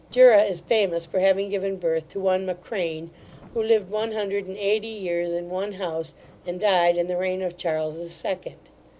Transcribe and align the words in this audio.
Jura 0.09 0.41
is 0.41 0.61
famous 0.61 1.05
for 1.05 1.19
having 1.19 1.49
given 1.49 1.75
birth 1.75 2.09
to 2.09 2.19
one 2.19 2.43
Mackcrain, 2.47 3.11
who 3.53 3.61
lived 3.61 3.91
one 3.91 4.13
hundred 4.13 4.47
and 4.47 4.57
eighty 4.57 4.87
years 4.87 5.31
in 5.31 5.47
one 5.47 5.73
house, 5.73 6.15
and 6.43 6.59
died 6.59 6.97
in 6.97 7.05
the 7.05 7.17
reign 7.17 7.43
of 7.43 7.55
Charles 7.55 8.01
the 8.01 8.09
Second. 8.09 8.55